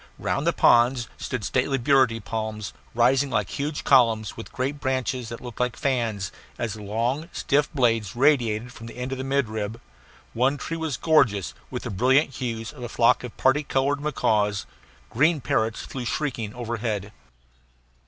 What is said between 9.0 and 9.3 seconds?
of the